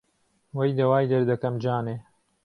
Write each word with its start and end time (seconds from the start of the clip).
وهی 0.55 0.71
دهوای 0.77 1.05
دهردهکهم 1.11 1.55
جانێ 1.63 1.95